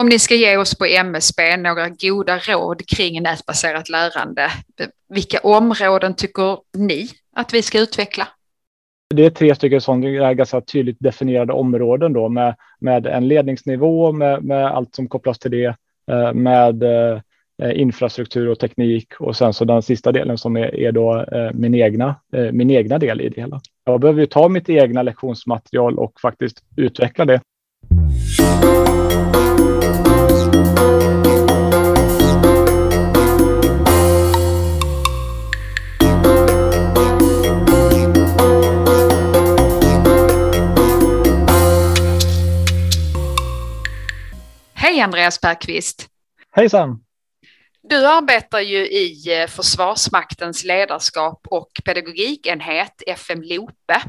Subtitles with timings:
[0.00, 4.50] Om ni ska ge oss på MSB några goda råd kring nätbaserat lärande,
[5.08, 8.28] vilka områden tycker ni att vi ska utveckla?
[9.14, 14.44] Det är tre stycken sådana ganska tydligt definierade områden då med, med en ledningsnivå, med,
[14.44, 15.76] med allt som kopplas till det,
[16.10, 17.20] eh, med eh,
[17.80, 21.74] infrastruktur och teknik och sen så den sista delen som är, är då eh, min
[21.74, 23.60] egna, eh, min egna del i det hela.
[23.84, 27.40] Jag behöver ju ta mitt egna lektionsmaterial och faktiskt utveckla det.
[44.98, 46.08] Hej Andreas Bergqvist!
[46.50, 47.04] Hejsan!
[47.82, 54.02] Du arbetar ju i eh, Försvarsmaktens ledarskap och pedagogikenhet, FM Lope.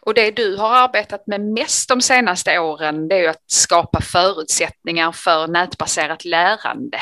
[0.00, 5.12] Och det du har arbetat med mest de senaste åren det är att skapa förutsättningar
[5.12, 6.98] för nätbaserat lärande.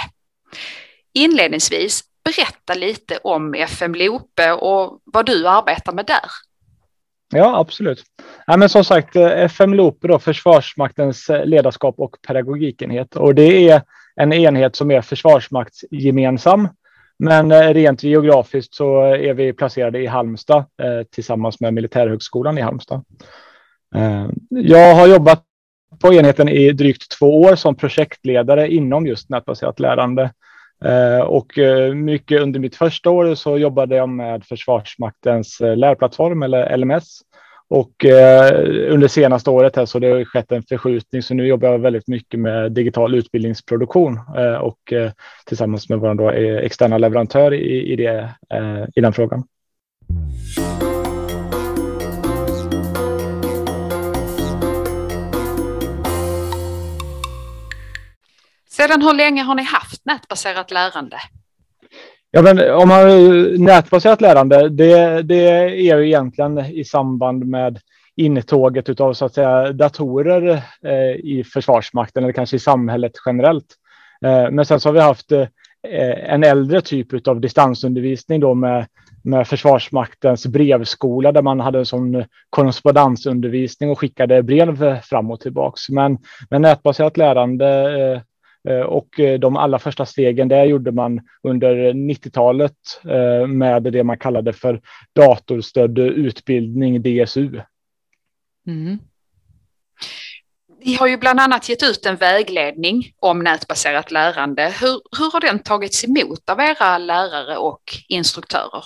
[1.14, 6.30] Inledningsvis, berätta lite om FM Lope och vad du arbetar med där.
[7.32, 8.04] Ja, absolut.
[8.50, 13.16] Ja, men som sagt, eh, FM-Loop, då, Försvarsmaktens eh, ledarskap och pedagogikenhet.
[13.16, 13.82] Och det är
[14.16, 16.68] en enhet som är försvarsmaktsgemensam.
[17.18, 22.60] Men eh, rent geografiskt så är vi placerade i Halmstad eh, tillsammans med Militärhögskolan i
[22.60, 23.04] Halmstad.
[23.94, 25.42] Eh, jag har jobbat
[26.02, 30.32] på enheten i drygt två år som projektledare inom just nätbaserat lärande.
[31.26, 31.52] Och
[31.94, 37.20] mycket under mitt första år så jobbade jag med Försvarsmaktens lärplattform eller LMS
[37.70, 41.68] och eh, under senaste året här så det har skett en förskjutning så nu jobbar
[41.68, 45.10] jag väldigt mycket med digital utbildningsproduktion eh, och eh,
[45.46, 49.44] tillsammans med vår då, eh, externa leverantör i, i, det, eh, i den frågan.
[58.68, 61.16] Sedan hur länge har ni haft nätbaserat lärande?
[62.30, 67.78] Ja, men om man eh, nätbaserat lärande, det, det är ju egentligen i samband med
[68.16, 73.66] intåget av så att säga datorer eh, i Försvarsmakten eller kanske i samhället generellt.
[74.24, 75.46] Eh, men sen så har vi haft eh,
[76.32, 78.86] en äldre typ av distansundervisning då med,
[79.24, 85.88] med Försvarsmaktens brevskola där man hade en sån korrespondensundervisning och skickade brev fram och tillbaks.
[85.88, 86.18] Men,
[86.50, 87.66] men nätbaserat lärande
[88.00, 88.20] eh,
[88.68, 92.72] och eh, de allra första stegen där gjorde man under 90-talet
[93.04, 94.80] eh, med det man kallade för
[95.12, 97.60] datorstödd utbildning, DSU.
[98.66, 98.98] Mm.
[100.84, 104.74] Ni har ju bland annat gett ut en vägledning om nätbaserat lärande.
[104.80, 108.84] Hur, hur har den tagits emot av era lärare och instruktörer?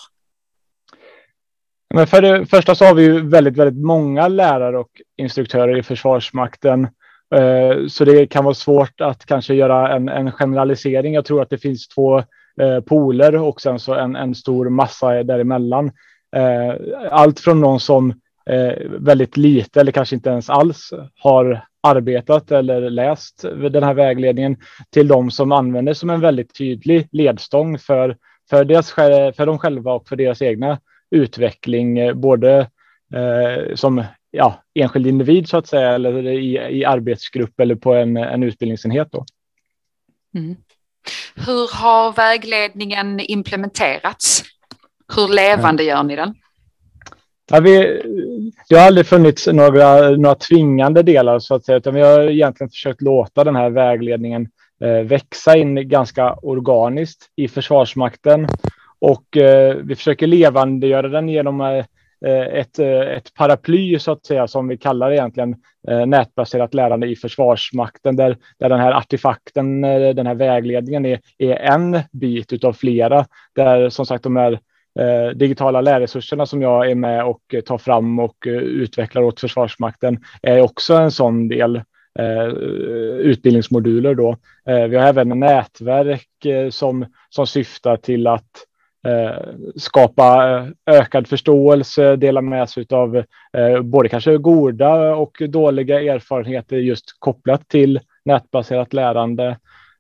[1.95, 5.83] Men för det första så har vi ju väldigt, väldigt många lärare och instruktörer i
[5.83, 6.89] Försvarsmakten Eh,
[7.35, 11.15] Eh, så det kan vara svårt att kanske göra en, en generalisering.
[11.15, 12.19] Jag tror att det finns två
[12.61, 15.93] eh, poler och sen så en, en stor massa däremellan.
[16.37, 16.75] Eh,
[17.11, 18.21] allt från någon som
[18.99, 24.57] väldigt lite eller kanske inte ens alls har arbetat eller läst den här vägledningen
[24.91, 28.17] till de som använder som en väldigt tydlig ledstång för,
[28.51, 30.79] för, deras, för dem själva och för deras egna
[31.11, 32.59] utveckling, både
[33.15, 38.17] eh, som ja, enskild individ så att säga, eller i, i arbetsgrupp eller på en,
[38.17, 39.09] en utbildningsenhet.
[39.13, 39.25] Då.
[40.35, 40.57] Mm.
[41.35, 44.43] Hur har vägledningen implementerats?
[45.17, 46.35] Hur levande gör ni den?
[47.51, 48.03] Ja, vi,
[48.69, 52.71] det har aldrig funnits några, några tvingande delar så att säga, utan vi har egentligen
[52.71, 54.49] försökt låta den här vägledningen
[54.81, 58.49] eh, växa in ganska organiskt i Försvarsmakten
[58.99, 61.85] och eh, vi försöker levandegöra den genom eh, Eh,
[62.27, 65.57] Eh, ett, eh, ett paraply så att säga som vi kallar egentligen
[65.89, 71.57] eh, nätbaserat lärande i Försvarsmakten där, där den här artefakten, den här vägledningen är, är
[71.57, 74.61] en bit utav flera där som sagt de här
[75.35, 80.95] digitala lärresurserna som jag är med och tar fram och utvecklar åt Försvarsmakten är också
[80.95, 81.83] en sån del
[83.19, 84.37] utbildningsmoduler då.
[84.65, 86.29] vi har även nätverk
[86.71, 88.74] som, som syftar till att Eh,
[89.05, 89.39] Eh,
[89.77, 93.17] skapa eh, ökad förståelse, dela med sig av
[93.53, 99.59] eh, både kanske goda och dåliga erfarenheter just kopplat till nätbaserat lärande.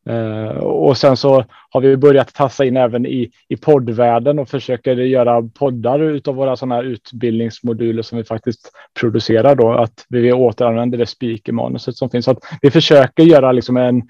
[0.08, 4.96] Eh, och sen så har vi börjat tassa in även i, i poddvärlden och försöker
[4.96, 11.06] göra poddar utav våra sådana utbildningsmoduler som vi faktiskt producerar då, att vi återanvänder det
[11.06, 12.24] speakermanuset som finns.
[12.24, 14.02] Så att vi försöker göra liksom en,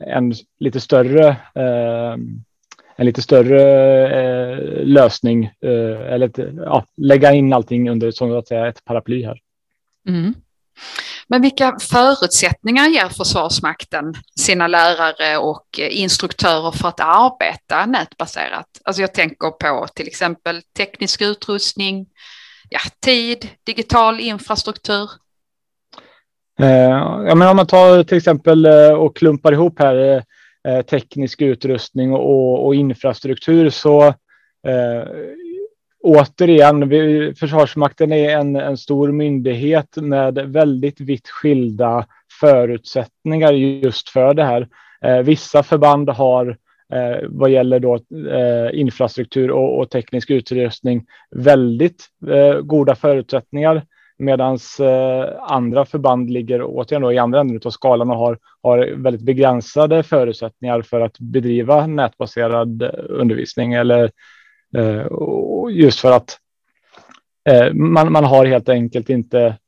[0.00, 1.36] en lite större
[2.96, 3.62] en lite större
[4.06, 9.24] eh, lösning eh, eller ett, ja, lägga in allting under som att säga ett paraply
[9.24, 9.38] här.
[10.08, 10.34] Mm.
[11.28, 18.66] Men vilka förutsättningar ger Försvarsmakten sina lärare och instruktörer för att arbeta nätbaserat?
[18.84, 22.06] Alltså jag tänker på till exempel teknisk utrustning,
[22.68, 25.10] ja, tid, digital infrastruktur.
[26.58, 30.24] Ja, men om man tar till exempel eh, och klumpar ihop här
[30.66, 34.06] eh, teknisk utrustning och, och infrastruktur så
[34.66, 35.04] eh,
[36.02, 42.06] återigen, vi, Försvarsmakten är en, en stor myndighet med väldigt vitt skilda
[42.40, 44.68] förutsättningar just för det här.
[45.04, 46.56] Eh, vissa förband har
[46.92, 47.94] eh, vad gäller då,
[48.30, 53.82] eh, infrastruktur och, och, teknisk utrustning väldigt eh, goda förutsättningar
[54.18, 58.94] medan eh, andra förband ligger återigen då i andra änden av skalan och har, har
[58.96, 64.10] väldigt begränsade förutsättningar för att bedriva nätbaserad eh, undervisning eller
[64.74, 65.06] Eh,
[65.70, 66.38] just för att
[67.48, 69.58] eh, man, man har helt enkelt inte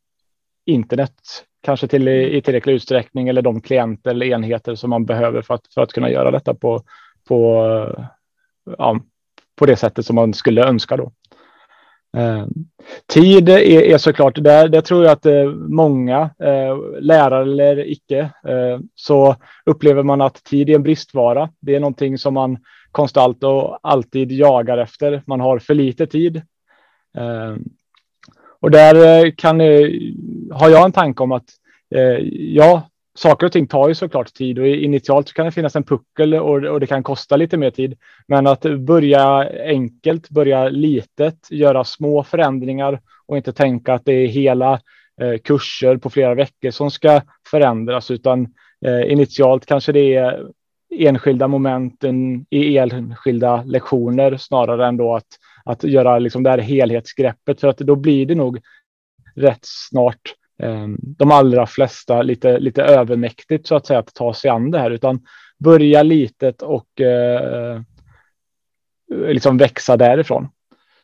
[0.67, 1.15] internet
[1.62, 5.75] kanske till i tillräcklig utsträckning eller de klienter eller enheter som man behöver för att,
[5.75, 6.83] för att kunna göra detta på,
[7.29, 7.65] på,
[8.79, 9.01] ja,
[9.56, 11.12] på det sättet som man skulle önska då.
[12.16, 12.46] Eh,
[13.06, 18.20] tid är, är såklart, där, där tror jag att eh, många, eh, lärare eller icke,
[18.49, 21.50] eh, så upplever man att tid är en bristvara.
[21.60, 22.58] Det är någonting som man
[22.93, 25.22] konstant och alltid jagar efter.
[25.26, 26.37] Man har för lite tid.
[27.16, 27.56] Eh,
[28.60, 29.60] och där eh, kan,
[30.52, 31.49] har jag en tanke om att
[32.31, 32.82] ja,
[33.19, 36.35] saker och ting tar ju såklart tid och initialt så kan det finnas en puckel
[36.35, 37.99] och, och, det kan kosta lite mer tid.
[38.26, 44.26] Men att börja enkelt, börja litet, göra små förändringar och inte tänka att det är
[44.26, 44.73] hela
[45.20, 47.20] eh, kurser på flera veckor som ska
[47.50, 48.55] förändras, utan
[48.87, 50.47] eh, initialt kanske det är
[50.94, 55.29] enskilda momenten i enskilda lektioner snarare än då att,
[55.65, 58.59] att göra liksom det här helhetsgreppet, för att då blir det nog
[59.37, 64.50] rätt snart Ehm, de allra flesta lite, lite övermäktigt så att säga att ta sig
[64.50, 65.20] an det här, utan
[65.58, 67.81] börja litet och eh,
[69.10, 70.49] liksom växa därifrån.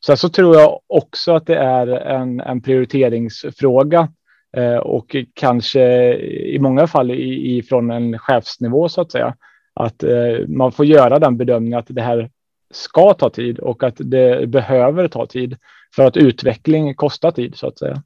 [0.07, 4.09] Sen så tror jag också att det är en, en prioriteringsfråga
[4.57, 9.37] eh, och kanske i många fall i, ifrån en chefsnivå så att säga.
[9.75, 12.31] Att eh, man får göra den bedömningen att det här
[12.71, 15.57] ska ta tid och att det behöver ta tid
[15.97, 18.03] för att utveckling kostar tid så att säga.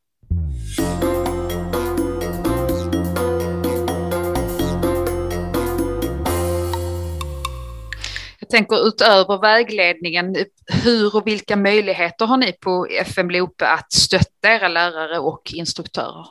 [8.50, 10.36] Jag tänker utöver vägledningen,
[10.84, 16.26] hur och vilka möjligheter har ni på FM Lope att stötta era lärare och instruktörer?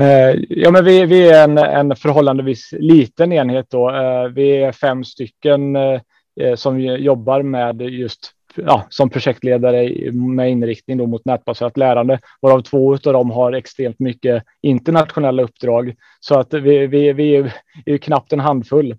[0.00, 3.90] Eh, ja, men vi, vi är en, en förhållandevis liten enhet då.
[3.90, 6.00] Eh, vi är fem stycken eh,
[6.54, 12.92] som jobbar med just ja, som projektledare med inriktning då mot nätbaserat lärande, varav två
[12.92, 15.94] av dem har extremt mycket internationella uppdrag.
[16.20, 17.52] Så att vi, vi, vi är
[17.86, 18.96] ju knappt en handfull.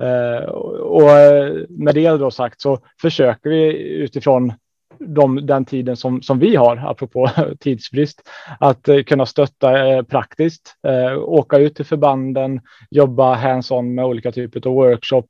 [0.00, 0.44] Eh,
[0.80, 4.52] och eh, med det då sagt så försöker vi utifrån
[4.98, 7.30] de, den tiden som, som vi har, apropå
[7.60, 8.28] tidsbrist,
[8.60, 12.60] att eh, kunna stötta eh, praktiskt, eh, åka ut till förbanden,
[12.90, 15.26] jobba hands-on med olika typer av workshop.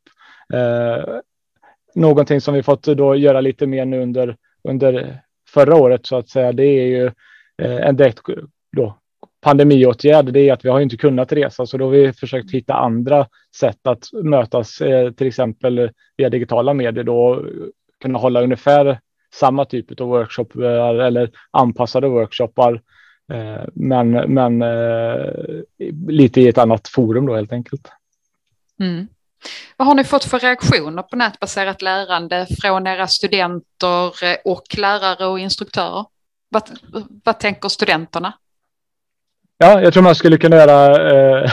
[0.55, 1.05] Eh,
[1.95, 4.37] någonting som vi fått då göra lite mer nu under,
[4.69, 7.11] under förra året så att säga, det är ju
[7.59, 8.21] en direkt
[8.77, 8.99] då,
[9.43, 12.75] pandemiåtgärd, det är att vi har inte kunnat resa, så då har vi försökt hitta
[12.75, 13.27] andra
[13.57, 17.45] sätt att mötas, eh, till exempel via digitala medier då
[18.03, 19.01] kunna hålla ungefär
[19.35, 22.83] samma typ av workshoppar eller anpassade workshoppar,
[23.33, 25.33] eh, men, men eh,
[26.09, 27.89] lite i ett annat forum då helt enkelt.
[28.81, 29.09] Mm.
[29.77, 35.27] Vad har ni fått för reaktioner på nätbaserat lärande från era studenter eh, och lärare
[35.27, 36.05] och instruktörer?
[36.49, 36.63] Vad,
[37.25, 38.33] vad tänker studenterna?
[39.63, 41.53] Ja, jag tror man skulle kunna göra eh,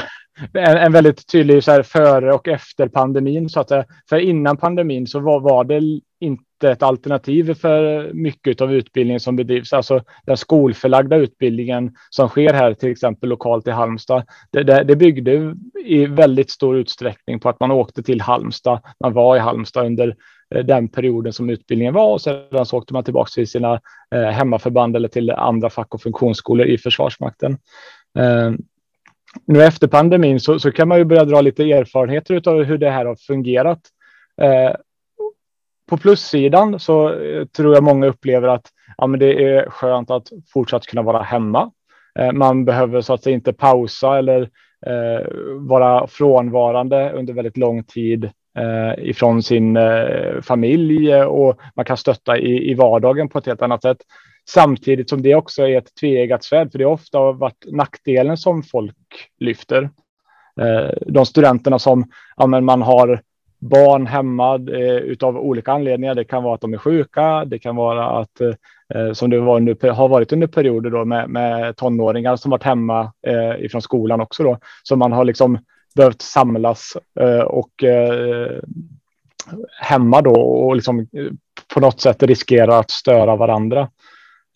[0.54, 3.50] en, en, väldigt tydlig så här, före och efter pandemin.
[3.50, 5.82] Så att, eh, för innan pandemin så var, var det
[6.20, 9.74] inte ett alternativ för mycket av utbildningen som bedrivs.
[9.74, 14.24] Alltså den skolförlagda utbildningen som sker här, till exempel lokalt i Halmstad.
[14.51, 18.80] Det, det, det byggde i väldigt stor utsträckning på att man åkte till Halmstad.
[19.00, 20.16] Man var i Halmstad under
[20.56, 23.80] eh, den perioden som utbildningen var och sedan så åkte man tillbaka till sina
[24.16, 27.58] eh, hemmaförband eller till andra fack och funktionsskolor i Försvarsmakten.
[28.18, 28.51] Eh,
[29.46, 32.89] nu efter pandemin så, så kan man ju börja dra lite erfarenheter av hur det
[32.89, 33.82] här har fungerat.
[34.42, 34.75] Eh,
[35.89, 40.28] på plussidan så eh, tror jag många upplever att ja, men det är skönt att
[40.54, 41.72] fortsatt kunna vara hemma.
[42.20, 44.50] Eh, man behöver så att säga inte pausa eller
[45.60, 52.38] vara frånvarande under väldigt lång tid eh, ifrån sin eh, familj och man kan stötta
[52.38, 53.98] i, i vardagen på ett helt annat sätt.
[54.53, 58.63] Samtidigt som det också är ett tveeggat svärd, för det har ofta varit nackdelen som
[58.63, 58.96] folk
[59.39, 59.89] lyfter.
[60.62, 63.22] Eh, de studenterna som ja, men man har
[63.60, 66.15] barn hemma eh, utav olika anledningar.
[66.15, 67.46] Det kan vara att de är sjuka.
[67.46, 68.53] Det kan vara att eh,
[68.96, 72.63] eh, som det var under, har varit under perioder då med, med tonåringar som varit
[72.63, 74.58] hemma eh, ifrån skolan också då.
[74.84, 75.60] Så man har liksom
[75.96, 78.60] behövt samlas eh, och eh,
[79.82, 81.32] hemma då och liksom eh,
[81.74, 83.89] på något sätt riskera att störa varandra.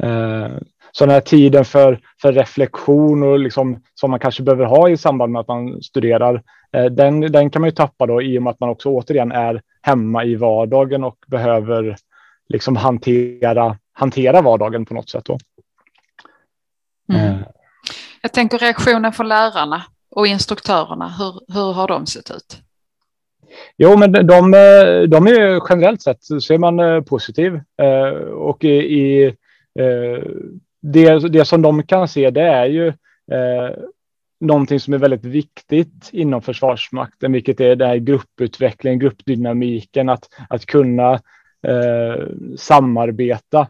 [0.04, 0.58] Eh,
[0.92, 4.98] så den här tiden för, för reflektion och liksom, som man kanske behöver ha i
[4.98, 6.44] samband med att man studerar,
[6.74, 9.32] eh, den, den kan man ju tappa då i och med att man också återigen
[9.32, 11.96] är hemma i vardagen och behöver
[12.50, 15.26] liksom hantera, hantera vardagen på något sätt.
[15.26, 15.38] Då.
[17.14, 17.26] Mm.
[17.26, 17.40] Eh.
[18.22, 22.58] Jag tänker reaktionen från lärarna och instruktörerna, hur, hur har de sett ut?
[23.78, 24.52] Jo, men de,
[25.08, 27.62] de är generellt sett så är man positiv
[28.36, 29.36] och i, i
[29.80, 30.24] Eh,
[30.82, 32.88] det, det som de kan se det är ju
[33.32, 33.76] eh,
[34.40, 40.66] någonting som är väldigt viktigt inom Försvarsmakten, vilket är det här grupputvecklingen, gruppdynamiken, att, att
[40.66, 41.14] kunna
[41.68, 42.26] eh,
[42.58, 43.68] samarbeta.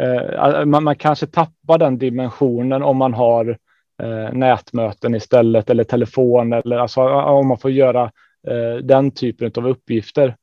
[0.00, 3.58] Eh, man, man, kanske tappar den dimensionen om man har
[4.02, 8.02] eh, nätmöten istället eller telefon eller alltså, om man får göra
[8.48, 10.36] eh, den typen av uppgifter.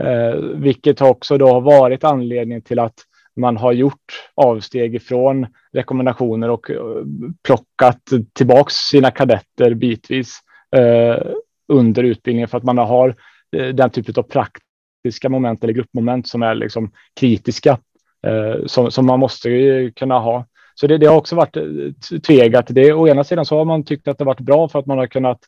[0.00, 2.94] Eh, vilket också då har varit anledningen till att
[3.36, 7.04] man har gjort avsteg ifrån rekommendationer och eh,
[7.42, 10.38] plockat tillbaks sina kadetter bitvis
[10.76, 11.26] eh,
[11.68, 13.14] under utbildningen för att man har
[13.56, 17.78] eh, den typen av praktiska moment eller gruppmoment som är liksom kritiska
[18.26, 20.46] eh, som, som man måste kunna ha.
[20.74, 22.66] Så det, det, har också varit eh, tvegat.
[22.68, 24.98] Det, å ena sidan så har man tyckt att det varit bra för att man
[24.98, 25.40] har kunnat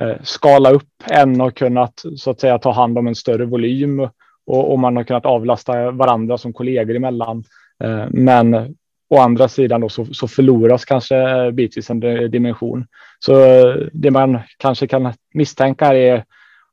[0.00, 4.08] eh, skala upp en och kunnat så att säga ta hand om en större volym
[4.46, 7.44] och, och, man har kunnat avlasta varandra som kollegor emellan.
[7.84, 8.74] Eh, men
[9.08, 12.86] å andra sidan då så, så förloras kanske eh, bitvis en eh, dimension.
[13.18, 16.24] Så eh, det man kanske kan misstänka är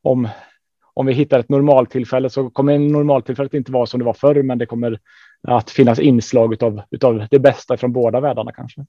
[0.01, 0.27] om,
[0.93, 4.57] om vi hittar ett normaltillfälle så kommer normaltillfället inte vara som det var förr, men
[4.57, 4.99] det kommer
[5.47, 8.85] att finnas inslag av utav det bästa från båda världarna kanske.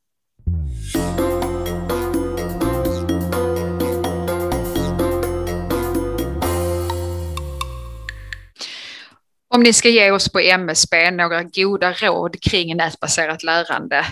[9.54, 14.04] Om ni ska ge oss på MSB några goda råd kring nätbaserat lärande,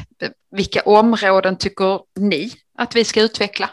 [0.51, 3.71] vilka områden tycker ni att vi ska utveckla?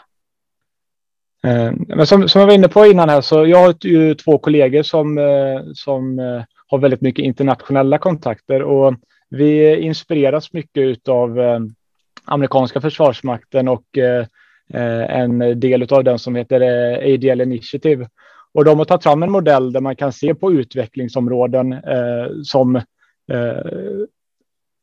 [1.44, 4.38] Eh, men som, som jag var inne på innan här, så jag har ju två
[4.38, 8.94] kollegor som, eh, som eh, har väldigt mycket internationella kontakter och
[9.30, 11.38] vi inspireras mycket av
[12.24, 13.84] amerikanska försvarsmakten och
[15.08, 16.60] en del av den som heter
[17.14, 18.08] ADL Initiative.
[18.54, 22.76] Och de har tagit fram en modell där man kan se på utvecklingsområden eh, som
[22.76, 22.82] eh,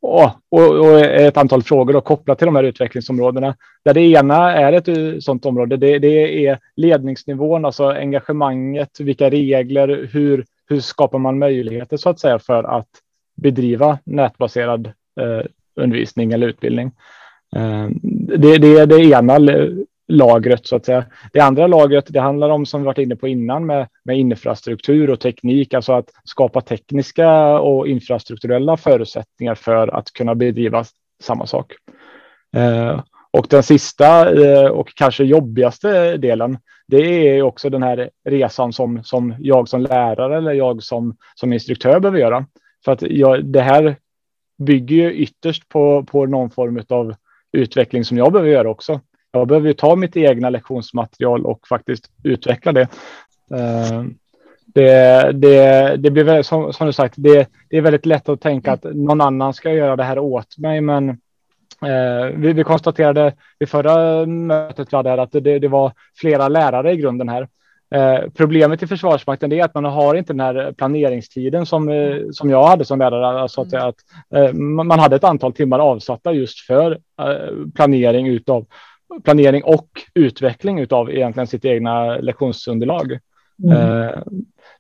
[0.02, 3.56] och, och, ett antal frågor kopplat till de här utvecklingsområdena.
[3.86, 9.30] Där det ena är ett eh, sådant område, det, det är ledningsnivån, alltså engagemanget, vilka
[9.30, 12.90] regler, hur, hur skapar man möjligheter så att säga för att
[13.36, 14.88] bedriva nätbaserad
[15.20, 15.46] eh,
[15.76, 16.92] undervisning eller utbildning.
[17.56, 17.88] Eh,
[18.38, 19.38] det, det, är det ena
[20.08, 21.06] lagret så att säga.
[21.34, 25.10] Det andra lagret, det handlar om som vi varit inne på innan med, med infrastruktur
[25.10, 30.86] och teknik, alltså att skapa tekniska och infrastrukturella förutsättningar för att kunna bedriva
[31.24, 31.74] samma sak.
[32.56, 36.58] Eh, och den sista eh, och kanske jobbigaste delen,
[36.88, 36.98] det
[37.30, 42.00] är också den här resan som, som jag som lärare eller jag som, som instruktör
[42.00, 42.46] behöver göra.
[42.86, 43.96] För att jag, det här
[44.58, 47.16] bygger ju ytterst på, på någon form av
[47.52, 49.02] utveckling som jag behöver göra också.
[49.40, 52.88] Jag behöver ju ta mitt egna lektionsmaterial och faktiskt utveckla det.
[53.52, 54.04] Eh,
[54.66, 58.72] det, det, det blir som, som du sagt, det, det är väldigt lätt att tänka
[58.72, 63.70] att någon annan ska göra det här åt mig, men eh, vi, vi, konstaterade vid
[63.70, 67.48] förra mötet vi hade att det, det var flera lärare i grunden här.
[67.96, 72.50] Eh, problemet i Försvarsmakten är att man har inte den här planeringstiden som, eh, som
[72.50, 73.42] jag hade som lärare.
[73.42, 73.96] Alltså att, att
[74.36, 78.66] eh, man hade ett antal timmar avsatta just för eh, planering utav
[79.24, 83.20] planering och utveckling av egentligen sitt egna lektionsunderlag.
[83.64, 83.78] Mm.
[83.78, 84.20] Eh,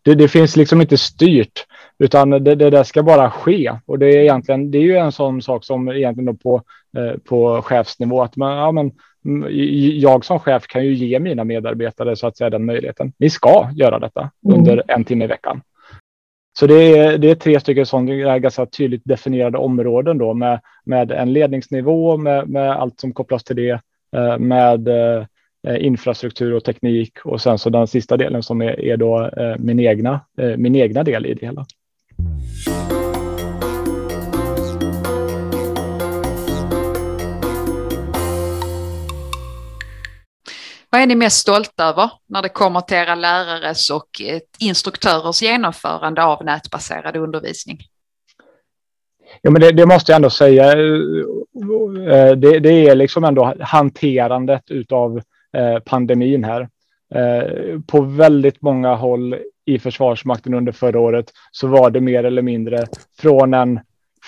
[0.04, 1.66] det, det, finns liksom inte styrt,
[2.00, 3.72] utan det, det där ska bara ske.
[3.86, 6.62] Och det är egentligen, det är ju en sån sak som egentligen på,
[6.98, 8.92] eh, på chefsnivå, att man, ja, men,
[10.00, 13.14] jag som chef kan ju ge mina medarbetare så att säga den möjligheten.
[13.18, 14.60] Ni ska göra detta mm.
[14.60, 15.62] under en timme i veckan.
[16.60, 21.12] Så det är, det är tre stycken sådana ganska tydligt definierade områden då med, med
[21.12, 23.82] en ledningsnivå, med, med allt som kopplas till det
[24.16, 25.26] Eh, med eh,
[25.86, 30.20] infrastruktur och teknik och sen så den sista delen som är, då eh, min egna,
[30.58, 31.66] min egna del i det hela.
[40.90, 44.10] Vad är ni mest stolta över när det kommer till era lärares och
[44.60, 47.78] instruktörers genomförande av nätbaserad undervisning?
[49.42, 50.74] Ja, men det, det måste jag ändå säga.
[50.74, 50.80] Eh,
[52.14, 55.22] eh, det, det, är liksom ändå hanterandet utav
[55.58, 56.70] eh, pandemin här.
[57.88, 62.86] På väldigt många håll i Försvarsmakten under förra året så var det mer eller mindre
[63.20, 63.80] från en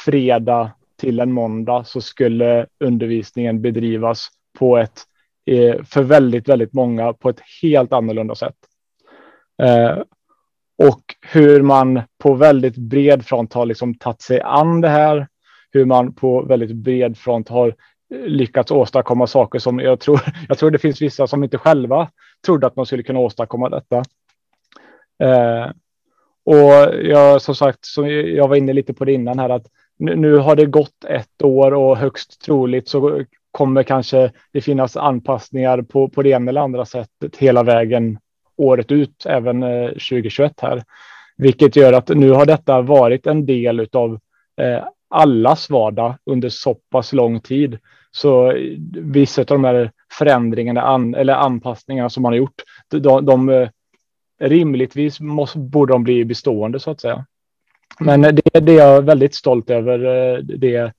[0.05, 4.27] fredag till en måndag så skulle undervisningen bedrivas
[4.59, 5.01] på ett
[5.85, 8.55] för väldigt, väldigt många på ett helt annorlunda sätt.
[10.77, 15.27] Och hur man på väldigt bred front har liksom tagit sig an det här.
[15.71, 17.75] Hur man på väldigt bred front har
[18.09, 22.09] lyckats åstadkomma saker som jag tror, jag tror det finns vissa som inte själva
[22.45, 23.97] trodde att man skulle kunna åstadkomma detta.
[25.23, 25.71] Eh,
[26.45, 29.67] och jag som sagt, som jag var inne lite på det innan här, att
[29.99, 34.97] nu, nu, har det gått ett år och högst troligt så kommer kanske det finnas
[34.97, 38.19] anpassningar på, på det ena eller andra sättet hela vägen
[38.57, 40.83] året ut, även eh, 2021 här.
[41.37, 44.19] Vilket gör att nu har detta varit en del av
[44.61, 47.77] eh, allas vardag under så pass lång tid.
[48.11, 53.25] Så eh, vissa av de här förändringarna an, eller anpassningarna som man har gjort, de,
[53.25, 53.67] de
[54.39, 57.25] rimligtvis måste, borde de bli bestående så att säga.
[57.99, 59.97] Men det, det är jag väldigt stolt över.
[60.41, 60.91] Det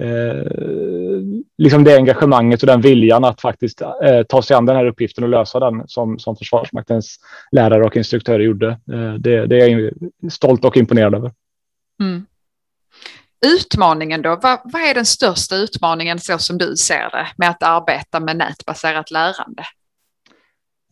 [0.00, 0.44] eh,
[1.58, 5.24] liksom det engagemanget och den viljan att faktiskt eh, ta sig an den här uppgiften
[5.24, 7.16] och lösa den som, som Försvarsmaktens
[7.52, 8.68] lärare och instruktörer gjorde.
[8.68, 9.92] Eh, det, det, är jag
[10.32, 11.32] stolt och imponerad över.
[12.00, 12.26] Mm.
[13.46, 17.62] Utmaningen då, vad, vad, är den största utmaningen så som du ser det med att
[17.62, 19.64] arbeta med nätbaserat lärande?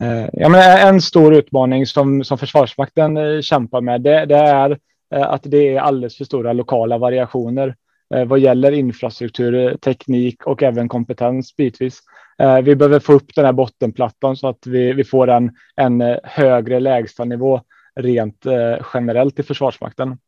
[0.02, 4.78] Eh, ja, men en stor utmaning som, som Försvarsmakten eh, kämpar med det, det är
[5.14, 7.74] eh, att det är alldeles för stora lokala variationer
[8.14, 12.00] Eh, vad gäller infrastruktur, eh, teknik och även kompetens bitvis.
[12.38, 16.18] Eh, vi behöver få upp den här bottenplattan så att vi, vi får en, en
[16.24, 17.60] högre lägstanivå
[17.96, 18.46] rent
[18.94, 20.18] generellt i Försvarsmakten.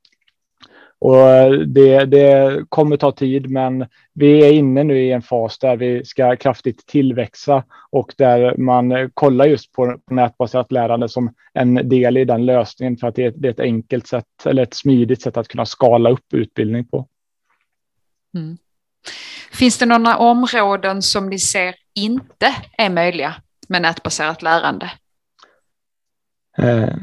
[0.99, 5.77] Och det, det, kommer ta tid, men vi är inne nu i en fas där
[5.77, 12.17] vi ska kraftigt tillväxa och där man kollar just på nätbaserat lärande som en del
[12.17, 15.23] i den lösningen för att det är, det är ett enkelt sätt eller ett smidigt
[15.23, 17.07] sätt att kunna skala upp utbildning på.
[18.35, 18.59] Mm.
[19.53, 23.35] Finns det några områden som ni ser inte är möjliga
[23.69, 24.93] med nätbaserat lärande?
[26.59, 26.95] Eh,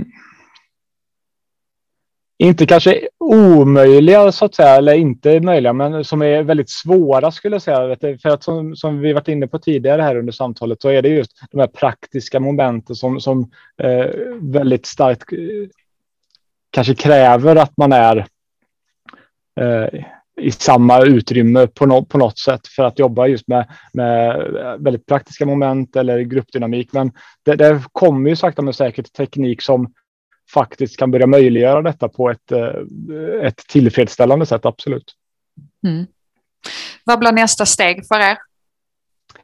[2.40, 7.56] inte kanske omöjliga så att säga, eller inte möjliga, men som är väldigt svåra skulle
[7.56, 8.18] jag säga.
[8.22, 11.10] För att som, som vi varit inne på tidigare här under samtalet så är det
[11.10, 14.08] just de här praktiska momenten som, som eh,
[14.42, 15.40] väldigt starkt eh,
[16.70, 18.28] kanske kräver att man är
[19.60, 20.04] eh,
[20.38, 24.38] i samma utrymme på, no på något sätt för att jobba just med, med
[24.80, 26.94] väldigt praktiska moment eller gruppdynamik.
[26.94, 27.12] Men
[27.46, 29.94] det, det kommer ju sakta men säkert teknik som
[30.54, 32.72] faktiskt kan börja möjliggöra detta på ett, eh,
[33.44, 35.14] ett tillfredsställande sätt, absolut.
[35.88, 36.06] Mm.
[37.04, 38.38] Vad blir nästa steg för er?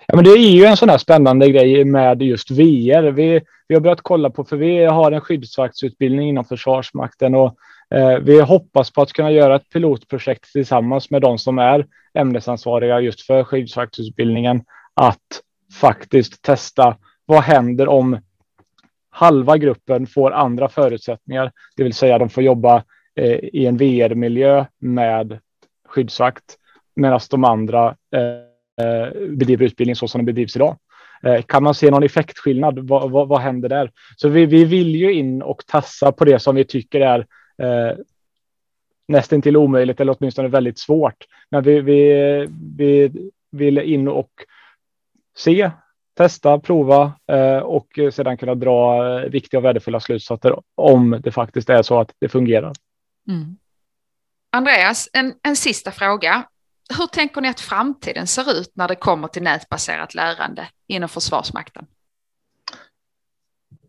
[0.08, 3.12] Ja, men det är ju en sån här spännande grej med just VR.
[3.12, 7.56] Vi, vi har börjat kolla på, för vi har en skyddsvaktsutbildning inom Försvarsmakten och
[7.93, 12.99] Eh, vi hoppas på att kunna göra ett pilotprojekt tillsammans med de som är ämnesansvariga
[12.99, 15.41] just för skyddsvaktsutbildningen att
[15.79, 18.19] faktiskt testa vad händer om
[19.10, 22.84] halva gruppen får andra förutsättningar, det vill säga de får jobba
[23.15, 25.39] eh, i en VR-miljö med
[25.88, 26.58] skyddsvakt
[26.95, 30.77] medan de andra eh, bedriver utbildning så som den bedrivs idag.
[31.45, 32.79] Kan man se någon effektskillnad?
[32.79, 33.91] Vad, vad, vad händer där?
[34.17, 37.25] Så vi, vi vill ju in och tassa på det som vi tycker är
[37.57, 37.97] eh,
[39.07, 41.25] nästan till omöjligt eller åtminstone väldigt svårt.
[41.49, 43.11] Men vi, vi, vi
[43.51, 44.31] vill in och
[45.37, 45.71] se,
[46.17, 51.81] testa, prova eh, och sedan kunna dra viktiga och värdefulla slutsatser om det faktiskt är
[51.81, 52.73] så att det fungerar.
[53.27, 53.57] Mm.
[54.51, 56.43] Andreas, en, en sista fråga.
[56.97, 61.85] Hur tänker ni att framtiden ser ut när det kommer till nätbaserat lärande inom Försvarsmakten?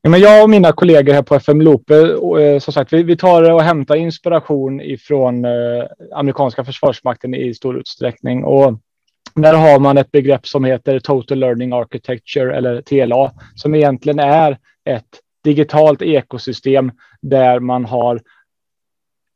[0.05, 1.95] Ja, men jag och mina kollegor här på FM Lope,
[2.41, 7.79] eh, som sagt, vi, vi tar och hämtar inspiration ifrån eh, amerikanska försvarsmakten i stor
[7.79, 8.45] utsträckning.
[8.45, 8.79] Och
[9.35, 14.59] där har man ett begrepp som heter Total Learning Architecture eller TLA, som egentligen är
[14.85, 18.21] ett digitalt ekosystem där man har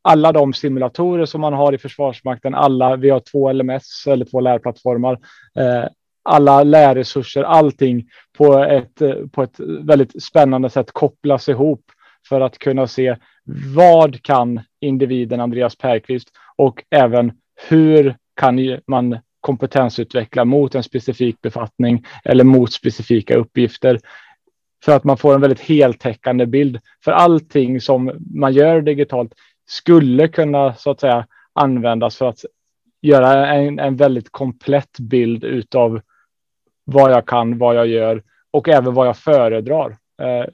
[0.02, 4.40] alla de simulatorer som man har i Försvarsmakten, alla, vi har två LMS eller två
[4.40, 5.18] lärplattformar,
[5.59, 5.85] eh,
[6.28, 11.82] alla lärresurser, allting på ett, på ett väldigt spännande sätt kopplas ihop
[12.28, 13.16] för att kunna se
[13.74, 17.32] vad kan individen Andreas Perkvist och även
[17.68, 24.00] hur kan man kompetensutveckla mot en specifik befattning eller mot specifika uppgifter.
[24.84, 26.80] För att man får en väldigt heltäckande bild.
[27.04, 29.34] För allting som man gör digitalt
[29.68, 32.44] skulle kunna så att säga användas för att
[33.02, 36.00] göra en, en väldigt komplett bild utav
[36.90, 39.90] vad jag kan, vad jag gör och även vad jag föredrar.
[40.22, 40.44] Eh,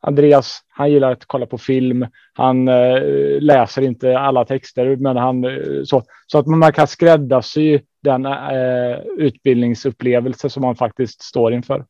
[0.00, 2.06] Andreas, han gillar att kolla på film.
[2.32, 3.02] Han eh,
[3.40, 8.98] läser inte alla texter, men han eh, så, så att man kan skräddarsy den eh,
[9.16, 11.86] utbildningsupplevelse som man faktiskt står inför.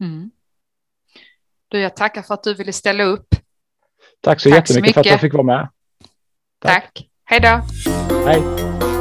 [0.00, 0.30] Mm.
[1.68, 3.28] Du, jag tackar för att du ville ställa upp.
[4.20, 4.94] Tack så Tack jättemycket så mycket.
[4.94, 5.68] för att jag fick vara med.
[6.58, 6.72] Tack.
[6.74, 7.08] Tack.
[7.24, 7.60] Hej då.
[8.26, 8.91] Hej.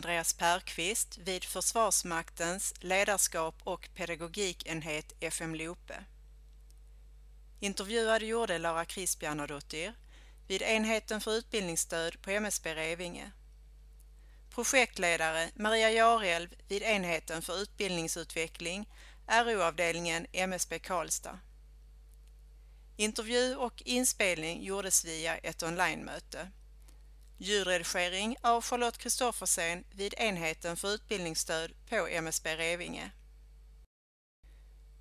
[0.00, 6.04] Andreas Perqvist vid Försvarsmaktens ledarskap och pedagogikenhet FM Lope.
[7.60, 9.94] Intervjuad gjorde Lara Kristianadottir
[10.48, 13.30] vid enheten för utbildningsstöd på MSB Revinge.
[14.50, 18.88] Projektledare Maria Jarelv vid enheten för utbildningsutveckling,
[19.26, 21.38] RO-avdelningen MSB Karlstad.
[22.96, 26.50] Intervju och inspelning gjordes via ett onlinemöte.
[27.42, 33.10] Ljudredigering av Charlotte Kristoffersen vid enheten för utbildningsstöd på MSB Revinge.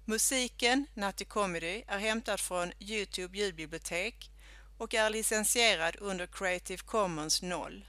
[0.05, 4.31] Musiken Natty Comedy är hämtad från Youtube ljudbibliotek
[4.77, 7.85] och är licensierad under Creative Commons 0.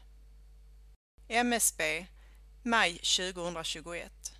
[1.29, 2.07] MSB,
[2.63, 4.40] maj 2021